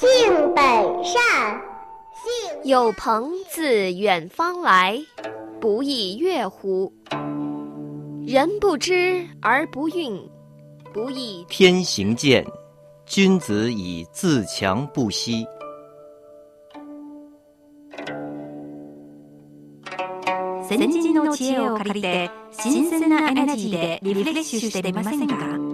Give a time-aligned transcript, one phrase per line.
[0.00, 0.64] 性本
[1.04, 1.60] 善，
[2.64, 4.98] 有朋自远方来，
[5.60, 6.92] 不亦乐乎？
[8.26, 10.20] 人不知而不愠，
[10.92, 12.44] 不亦天行健，
[13.06, 15.46] 君子以自强不息。
[20.68, 25.69] 先人の知恵を借りて新鮮なエナジーでリフレッシュしてみませんか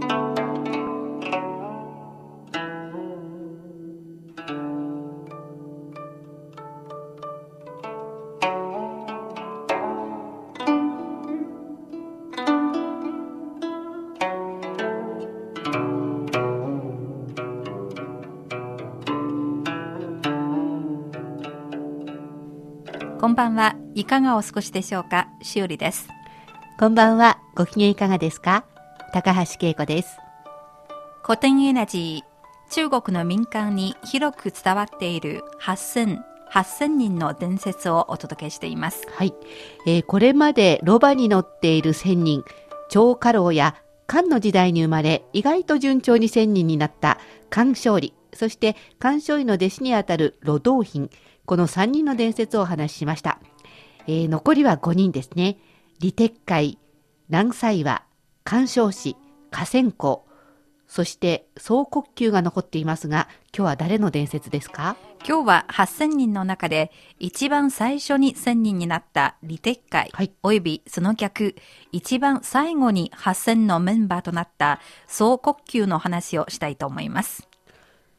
[23.37, 23.75] ばんは。
[23.93, 25.27] いかがお過ごしでしょうか？
[25.43, 26.07] しおりです。
[26.79, 27.37] こんばんは。
[27.53, 28.65] ご機嫌いかがですか？
[29.13, 30.17] 高橋恵子です。
[31.23, 32.73] 古典エナジー。
[32.73, 36.17] 中国の民間に広く伝わっている8000、
[36.51, 39.07] 8000人の伝説をお届けしています。
[39.15, 39.35] はい。
[39.85, 42.43] えー、これまでロバに乗っている1000人、
[42.89, 43.75] 張家老や
[44.07, 47.19] 漢の時代に生まれ、意外と順調に1000人になった
[47.51, 51.11] 漢勝利、そして漢勝利の弟子にあたる路道品、
[51.47, 53.39] この3人の伝説をお話ししました。
[54.05, 55.57] えー、残りは5人ですね。
[55.99, 56.77] 李鉄海、
[57.29, 58.03] 南斎和、
[58.43, 59.15] 干渉氏、
[59.49, 60.27] 河川湖、
[60.87, 64.97] そして総国級が残っていますが、今日は誰の伝説ですか？
[65.25, 71.55] 今日は8000人の中で一番最初に1000人になった李鉄海、はい、およびその逆、
[71.93, 77.47] 一番最後に8000のメンバーとなった総国級の話をしたいと思います。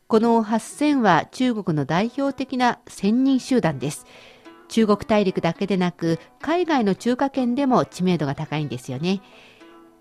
[0.08, 4.06] この8000は中国の代表的な千人集団です。
[4.69, 9.20] 中国大陸だけでなく、海外の中華圏でも知名度が高いんですよね。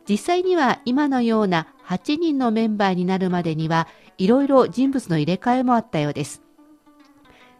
[0.08, 6.42] 実際には今のような8人のメンバーになるまでには、いろいろ人物の入れ替えもあったようです。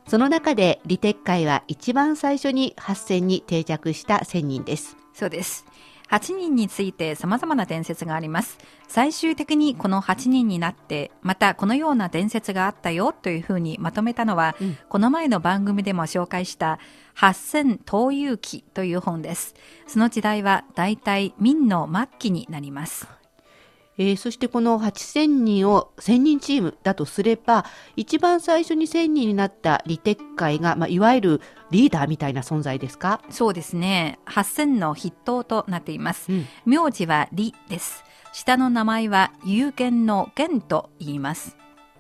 [0.08, 4.96] その中で、李鉄会は一番最初に8000に定着した1000人です。
[5.14, 5.66] そうです。
[6.10, 8.58] 8人について様々な伝説があります。
[8.88, 16.80] 最終的にこの8人になって、またこのような伝説があったよというふうにまとめたのは、うん、この前の番組でも紹介した
[17.16, 19.56] 8000東遊記という本です。
[19.88, 23.17] その時代はだいたい明の末期になります。
[23.98, 27.66] えー、そしてこの8000人を1000人チームだとすれば、
[27.96, 31.42] 一番最初に1000人になった李鉄会が、まあ、いわゆる
[31.72, 33.22] リーダーみたいな存在ですか？
[33.30, 34.20] そうですね。
[34.26, 36.32] 8000の筆頭となっています。
[36.32, 38.04] うん、名字は李です。
[38.34, 41.58] 下の名前は有限の元と言います。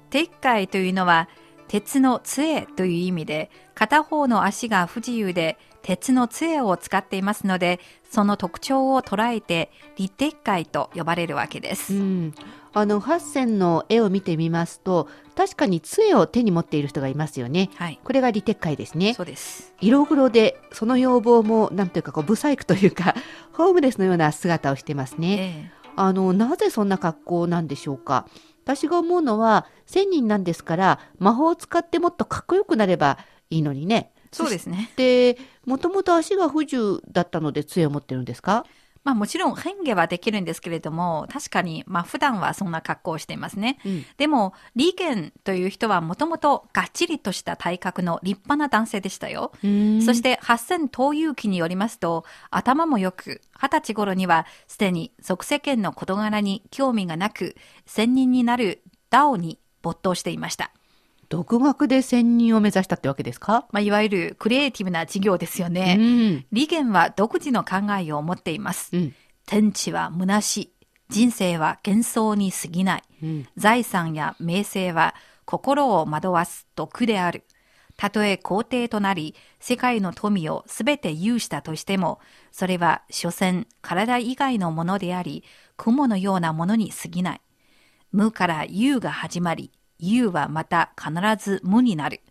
[0.09, 1.28] 鉄会というのは、
[1.67, 7.79] 鉄の杖という意味で、片方の足が不自由で鉄の杖を使っていますので、
[8.09, 11.94] その特徴を捉えて、立鉄会と呼ばれるわけです。
[11.94, 12.33] うん、
[12.73, 17.69] あの、八線の絵を見てみますと、確かに杖を手に持っている人がいますよね。
[17.75, 17.99] はい。
[18.03, 19.13] これが立鉄会ですね。
[19.13, 19.73] そうです。
[19.79, 23.13] 色黒で、その要望も、なんというか、こう、ブサイクというか、
[23.53, 25.69] ホームレスのような姿をしてますね。
[25.73, 28.28] えあの、なぜそんな格好なんでしょうか？
[28.67, 33.17] 私が思うのは、千人なんですから、魔法を使ってもっとかっこよくなれば
[33.50, 34.11] いいのにね。
[34.33, 34.91] そうですね。
[34.97, 38.66] で、もともと足が不自由だったので杖を持ってるんですか？
[39.07, 43.79] まあもちろん変化はできるんですけれども、確かにまあ普段はそんな格好をしていますね。
[43.85, 49.53] うん、でも、リーゲンという人はもともとがっちりとした体格の立派な男性でしたよ。
[49.62, 60.72] そして8000東遊記によりますと、頭も良く、二十歳頃にはすでに即世間の事柄に興味がなく、仙人になるダオに没頭していました。
[61.30, 63.68] 独学で専任を目指したってわけですか？
[63.72, 65.97] まあ、いわゆるクリエイティブな事業ですよね。
[66.00, 68.90] うん、利元は独自の考えを持っています。
[68.96, 69.16] うん、
[69.46, 70.74] 天地は虚しい。
[71.09, 73.03] 人生は幻想に過ぎない。
[73.24, 75.16] うん、財産や名声は
[75.46, 77.44] 心を惑わす毒である。
[77.96, 82.20] たとえ皇帝となり、世界の富をすべて有したとしても、
[82.52, 85.44] それは所詮体以外のものであり、
[85.78, 87.41] 雲のようなものに過ぎない。
[88.12, 91.11] 無から有が始まり、有はまた必
[91.44, 92.22] ず無になる。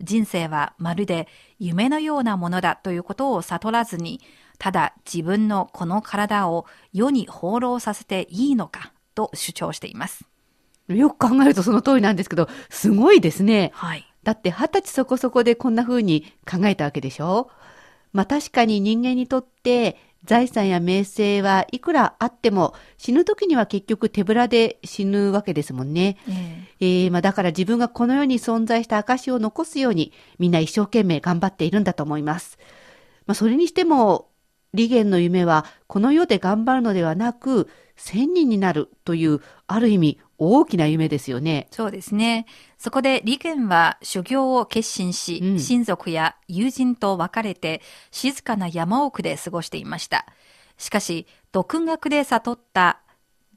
[0.00, 1.28] 人生はまるで
[1.58, 4.20] 夢のようなものだということを悟らずに、
[4.58, 10.24] ただ自分のこの体を世に放浪させていいのかと主張しています。
[10.88, 13.72] よく考えるとその通りなんですけど、すごいですね。
[13.74, 14.06] はい。
[14.22, 17.50] だって二十歳そこそこでこんな風に考えたわけでしょ？
[18.12, 26.18] まあ確かに人間にとって財産や名声はいくらあっても死ぬ時には結局手ぶらで死ぬわけですもんね。
[26.28, 32.58] えー、えー、まあ、だから自分がこの世に存在した証を残すようにみんな一生懸命頑張っているんだと思います。
[33.26, 34.28] まあ、それにしても
[34.74, 37.68] 利元の夢はこの世で頑張るのではなく
[38.00, 41.68] 千人になるというある意味大きな夢ですよね。
[41.70, 42.46] そうですね。
[42.78, 50.24] そこで利元は修行を決心し、うん、親族や友人と別れて静かな山奥で過ごしていました。
[50.78, 53.00] しかし、独学で悟った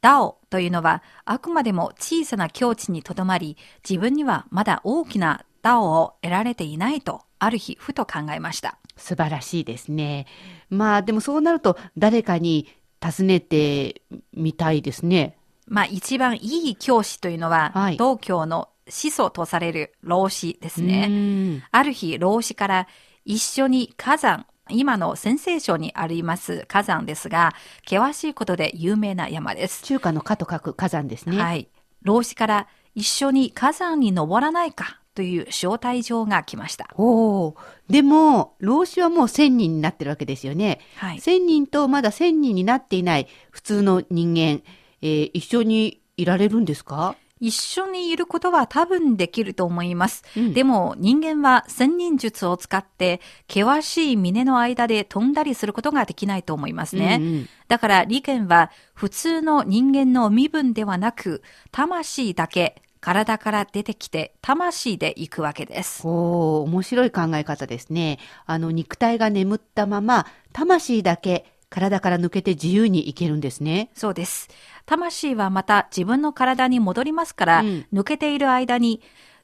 [0.01, 3.55] ダオというのはあくまでも小さな境地にとどまり、
[3.87, 8.77] 自分にはまだ大きなダオを得られていないと、ある日ふと考えました。
[8.97, 10.27] 素晴らしいですね。
[10.69, 12.67] まあでもそうなると誰かに
[13.03, 14.01] 尋ねて
[14.33, 15.37] みたいですね。
[15.67, 21.61] まあ一番いい教師というのは、はい、道教の始祖とされる老子ですね。
[21.71, 22.87] ある日、老子から
[23.25, 27.53] 一緒に火山、今の先生省にあります火山ですが、
[27.85, 29.83] 険しいことで有名な山です。
[29.83, 31.37] 中華の火と書く火山ですね。
[31.37, 31.67] はい。
[32.01, 36.89] 老子から一緒に火山に登らないかという招待状が来ました。
[36.95, 37.55] おお。
[37.89, 40.79] でも、老子はもう千人になってるわけですよね。
[40.97, 41.19] はい。
[41.19, 44.63] 千人とまだ千人になっていない普通の人間。
[45.05, 47.17] えー、一緒にいられるんですか？
[47.41, 50.23] 一緒にいることは多分できると思います。
[50.37, 53.19] うん、でも人間は千人術を使って
[53.49, 57.17] 険しい峰の間で飛んだりすることができないと思いますね。
[57.19, 66.07] うんうん、だから利権は普通の人間の身分ではなく魂だけ体から出てきて魂で行くわけです。
[66.07, 68.17] おお、面白い考え方ですね。
[68.45, 73.89] あの肉体が眠ったまま魂だけ体から抜けて自由に行けるんですね。
[73.93, 74.47] そうです。
[74.85, 79.01] 魂はまた自分の体に戻りますから、うん、抜けている間に、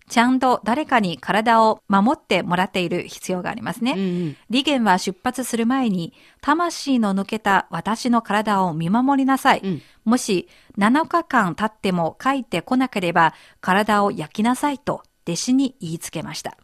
[0.10, 3.94] ちゃんと誰かに体を守ってもらっている必要がありますね。
[3.94, 9.62] うんうん、利元は出発する前に、魂の抜けた私の体を見守りなさい。
[9.64, 16.58] うん、もし7日間経っても帰ってこなければ、体を焼きなさいと弟子に言いつけました。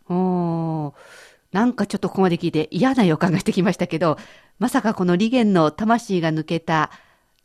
[1.51, 4.17] なんかちょっとここまで聞いて嫌な予感がしてきましたけど、
[4.59, 6.91] まさかこの利元の魂が抜けた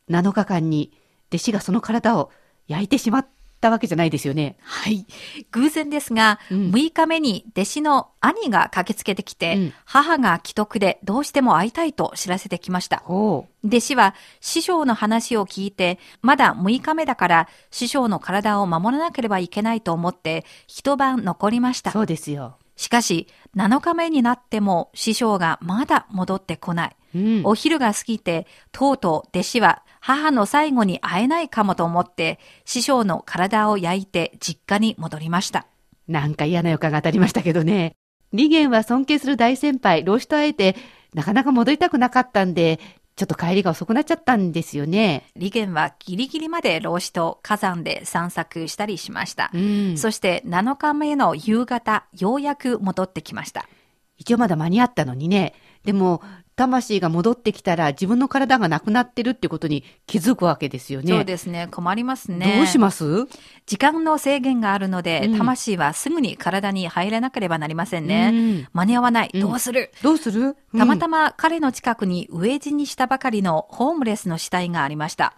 [0.08, 0.93] 7日間に
[1.29, 2.32] 弟子がその体を
[2.67, 3.20] 焼いてしま
[3.61, 4.57] ったわけじゃないですよね。
[4.62, 5.07] はい。
[5.53, 13.05] 偶然ですが、うん、6日目に弟子の兄が駆けつけてきて、うん、母が既得でどうしても会いたいと知らせてきました。
[13.07, 13.47] 弟
[13.81, 21.91] 子は師匠の話を聞いて、まだ6日目だから師匠の体を守らなければいけないと思って一晩残りました。
[21.91, 22.57] そうですよ。
[22.77, 26.97] しかし、7日目になっても師匠がまだ戻ってこない。
[27.15, 35.67] うん、お昼が過ぎて、とうとう弟子は母の最後に会えないかもと思って、師匠の体を焼いて実家に戻りました。
[36.09, 37.95] なんか嫌な予感が当たりましたけどね。
[38.33, 40.77] 利元は尊敬する大先輩、老子と会えて、
[41.15, 42.79] なかなか戻りたくなかったんで、
[43.17, 45.25] ちょっと帰りが遅くなっちゃったんですよね。
[45.37, 49.51] 利元はギリギリまで老子と火山で散策したりしました。
[49.53, 53.69] うん、そして7日目の夕方、ようやく戻ってきました。
[54.17, 55.55] 一応まだ間に合ったのにね。
[55.85, 56.23] でも、
[56.56, 61.11] 魂が戻ってきたら自分の体がなくなってるってことに気づくわけですよね。
[61.12, 61.69] そうですね。
[61.70, 62.56] 困りますね。
[62.58, 63.26] どうします？
[63.67, 68.30] 時間の制限があるので、うん、魂はすぐに体に入らなければなりませんね。
[68.33, 69.30] うん、間に合わない。
[69.33, 75.35] どうする、うん、どうする、たまたま彼の近くに飢え死にしたばかりのホームレスの死体がありました。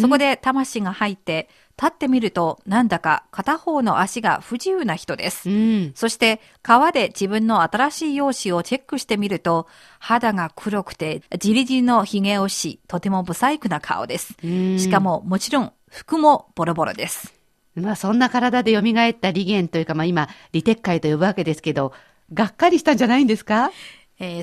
[0.00, 1.48] そこで魂が入って、
[1.80, 5.50] 立ってみるとなんだか片方の足が不自由な人です。
[5.50, 9.66] うん、そして川で自分の新しい容姿をチェックしてみると
[9.98, 14.34] 肌が黒くてじりじりの髭をしとても不細工な顔です。
[14.78, 17.32] しかももちろん服もボロボロです。
[17.74, 21.92] まあそんな体で蘇った利元というかまあ今、利鉄会と呼ぶわけですけど、
[22.32, 23.70] がっかりしたんじゃないんですか？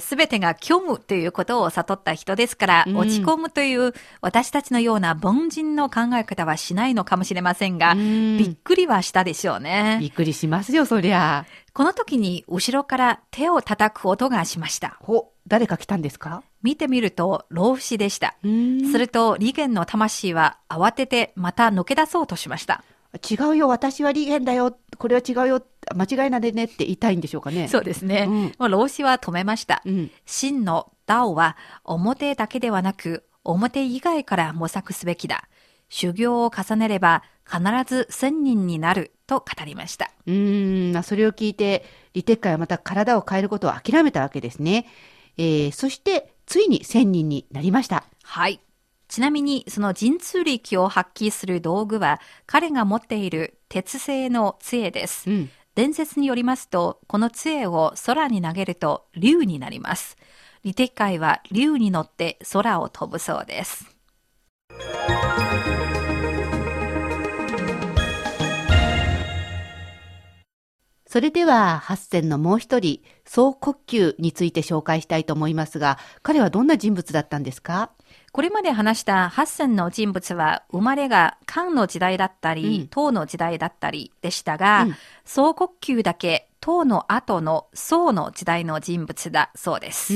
[0.02, 9.98] す、え、べ、てが虚無ということを悟った人ですから、うん、落ち込むという私たちのような凡人の考え方はしないのかもしれませんが、うん、びっくりはしたでしょうね。
[10.02, 11.46] びっくりしますよ、そりゃ。
[11.74, 14.98] この時に後ろから手を叩く音がしました。
[15.00, 16.44] ほ、誰か来たんですか？
[16.62, 18.36] 見てみると老不死でした。
[18.44, 18.48] す
[18.98, 22.84] ると、利元の魂は慌ててまた抜け出そうとしました。
[23.18, 25.64] 違うよ、私は利元だよ、これは違うよ、
[25.96, 27.68] 間違いなでねって言いたいんでしょうかね。
[27.68, 28.26] そうですね。
[28.28, 29.82] うん、もう老子は止めました。
[29.86, 35.48] うん、真のダオは表だけではなく、表以外から模索すべきだ。
[35.90, 40.12] 修行を重ねれば必ず千人になると語りました。
[40.28, 44.86] うん、それを聞いて、李鉄会はまた体を変えることを諦めたわけですね。
[45.38, 48.06] えー、そして、ついに千人になりました。
[48.24, 48.60] はい。
[49.10, 55.28] ちなみにその神通力を発揮する道具は彼が持っている鉄製の杖です。
[55.30, 60.16] うん、伝説によりますと、この杖を空に投げると竜になります。
[60.64, 63.96] リテッカイは竜に乗って空を飛ぶそうです。
[71.08, 77.90] それでは、八仙のもう一人、総国級について紹介したいと思いますが、彼はどんな人物だったんですか？
[78.32, 90.14] これまで話した八千の人物は生まれが漢の時代だったり、唐の時代だったりでしたが、うん、宋国級だけ唐の後の宋の時代の人物だそうです。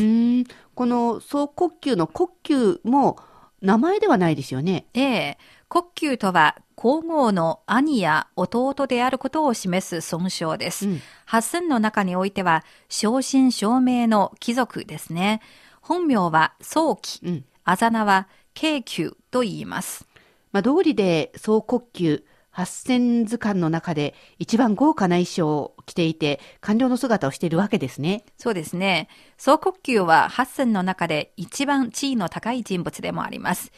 [0.76, 3.18] この宋国級の国級も
[3.62, 4.86] 名前ではないですよね。
[4.94, 5.38] ええ。
[5.70, 10.88] 国級とは皇后の兄や弟であることを示す尊称です。
[10.88, 15.42] うん、八千の中においては、正真正銘の貴族ですね。
[15.82, 17.20] 本名は早期。
[17.24, 20.06] うんあざ名は京急と言います。
[20.52, 28.26] まあ、通りで総国級八千図鑑の中で一番豪華な衣装を着ていて、官僚の姿をしているわけですね。
[28.38, 29.10] そうですね。
[29.40, 33.72] 総国級は八千の中で一番地位の高い人物でもあります。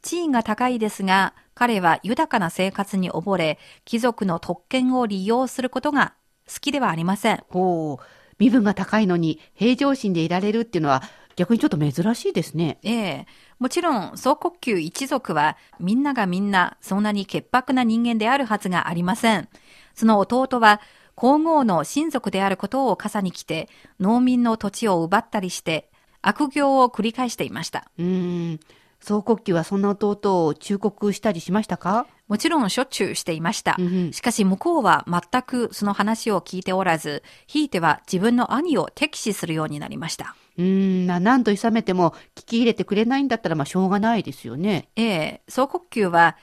[0.00, 6.14] 地位が高いですが、彼は豊かな生活に溺れ、貴族の特権を利用することが
[6.48, 7.44] 好きではありません。
[7.50, 8.04] ほう。
[8.38, 11.02] 身分が高いのに平常心でいられるっていうのは
[11.36, 12.78] 逆にちょっと珍しいですね。
[12.82, 13.26] ええ。
[13.58, 19.48] もちろん、総国級一族は、みんながみんな、そんなに潔白な人間であるはずがありません。
[19.94, 20.80] その弟は、
[21.14, 23.68] 皇后の親族であることを傘に来て、
[24.00, 25.90] 農民の土地を奪ったりして、
[26.22, 27.90] 悪行を繰り返していました。
[27.98, 28.60] うん。
[29.00, 32.06] 総国旗はそんな弟を忠告したりしましたか？
[32.28, 33.74] もちろんしょっちゅうしていました。
[33.76, 40.36] うん、しかし向こうは全くその話を聞いておらず、ひいては自分の兄を敵視するようになりました。
[40.58, 44.88] うん、何度いさめても聞き入れてくれないんだったらまあしょうがないですよね。
[44.96, 46.36] ええ、総国級は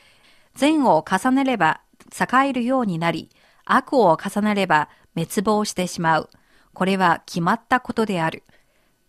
[0.56, 1.82] 善を重ねれば
[2.20, 3.30] 栄えるようになり、
[3.66, 6.30] 悪を重ねれば滅亡してしまう。
[6.74, 8.44] これは決まったことである。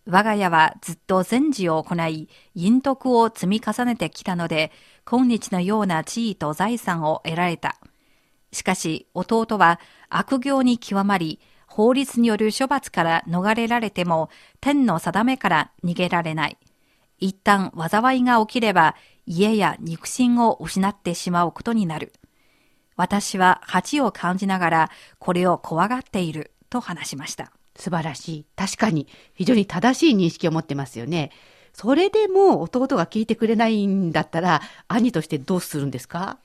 [0.07, 4.71] 我が家はずっと善事を行い、陰徳を積み重ねてきたので、
[5.05, 7.77] 今日のような地位と財産を得られた。
[8.51, 9.79] しかし、弟は
[10.09, 11.39] 悪行に極まり、
[11.73, 16.57] 法律による処罰から逃れられても、天の定めから逃げられない。
[17.17, 22.11] 一旦災いが起きれば、家や肉親を失ってしまうことになる。
[22.97, 27.53] 私は恥を感じながら、これを怖がっている、と話しました。
[27.77, 28.45] 素晴らしい。
[28.57, 31.31] 確かに、非常に正しい認識を持ってますよね。
[31.71, 36.37] それでも弟が聞いてくれないんだったら、兄としてどうするんですか？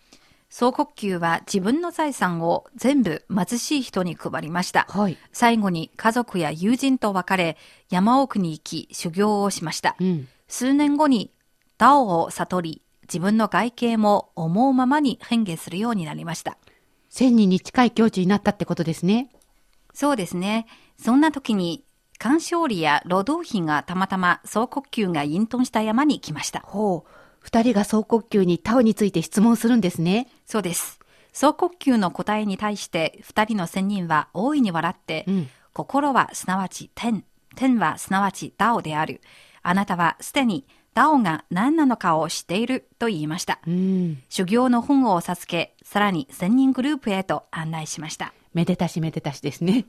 [0.59, 4.87] 総国級は自分の財産を全部貧しい人に配りました。
[4.89, 7.59] はい、最後に家族や友人と別れ、
[7.91, 9.97] 山奥に行き修行をしました。
[10.01, 11.31] うん、数年後に、
[11.77, 16.57] ダオを悟り、自分の外形も思うままに変化するようになりました。
[17.11, 19.29] 千人に近い境地になったってことですね。
[19.93, 20.65] そうですね。
[20.99, 21.85] そんな時に、
[22.17, 26.61] 鑑賞理や労働費がたまたま総国級が隠遁した山に来ました。
[26.61, 27.16] ほう。
[27.47, 30.27] 二人が総国級にタオについて質問するんですね。
[30.47, 30.99] そうです。
[31.33, 37.23] 総国級の答えに対して二人の仙人は大いに笑って、うん、心はすなわち天、
[37.55, 39.21] 天はすなわちダオである。
[39.63, 43.61] あなたはすでにダオが何なのかを知っていると言いました。
[43.65, 48.33] うん、修行の本を授け、さらに仙人グループへと案内しました。
[48.55, 49.87] めでたしめでたしですね。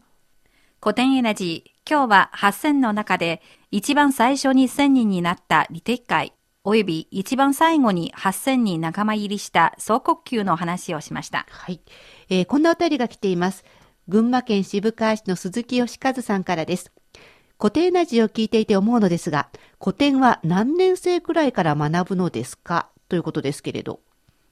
[0.79, 6.33] 古典エナジー、今日は8000の中で一番最初に1000人になったリテッカイ、
[6.69, 11.45] および一番最後に8000人仲間入りした総国級の話をしました。
[11.49, 11.79] はい。
[12.27, 13.63] えー、こんなお便りが来ています。
[14.09, 16.91] 群馬県渋川市の鈴木義和さんからです。
[17.57, 19.47] 古典ラジオを聞いていて思うのですが、
[19.81, 22.89] 古典は何年生くらいから学ぶのですか？
[23.07, 24.01] ということですけれど。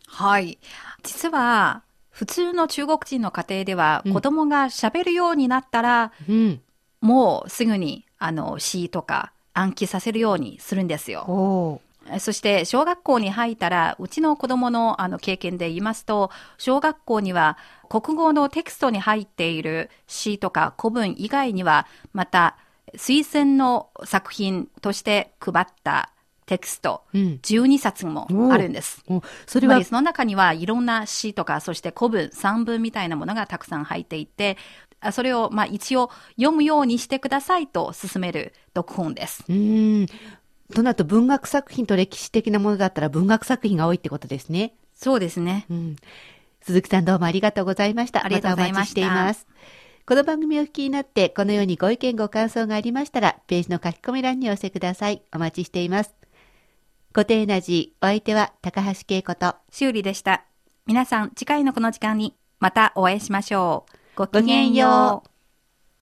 [0.07, 0.57] はい。
[1.03, 6.62] 実は、普通の中国人の家庭では、子供が喋るようになったら、うん、
[7.01, 11.81] もうすぐに、あの、詩とか暗記させるようにするんですよ。
[12.19, 17.57] そして小学校に入ったら、うちの子供のあの経験で言いますと、小学校には
[17.89, 22.57] 国語のテキストに入っている詩とか古文以外には、また
[22.95, 26.12] 推薦の作品として配った
[26.45, 29.03] テキスト、12冊もあるんです。
[29.47, 29.83] それは？
[29.83, 34.57] その中にはいろんな詩とか、そして古文、散文みたいなものがたくさん入っていて、
[35.12, 39.43] それをまあ一応読むようにしてくださいと勧める読本です。
[39.50, 40.05] うん
[40.74, 44.74] となると文学作品と歴史的なものだったら文学作品が多いってことですね。
[44.95, 45.65] そうですね。
[45.69, 45.95] うん、
[46.62, 48.25] 鈴木さんどうもありがとうございました。
[48.25, 49.01] ありがとうございました。
[49.01, 49.75] またお待ちしています。
[50.07, 55.24] この番組を聞きになって、このようにご意見ご感想がありましたら、ページの書き込み欄にお寄せください。
[55.34, 56.13] お待ちしています。
[57.12, 60.45] 固定な字、お相手は高橋恵子と修理でした。
[60.86, 63.98] 皆さん、次回のこの時間にまたお会いしましょう。
[64.15, 65.34] ごきげんよう。